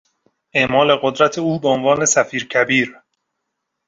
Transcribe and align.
اعمال 0.53 0.95
قدرت 0.95 1.37
او 1.39 1.59
به 1.59 1.67
عنوان 1.69 2.05
سفیرکبیر 2.05 2.99